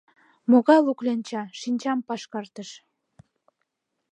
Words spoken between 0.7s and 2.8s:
лу кленча?»— шинчам пашкартыш.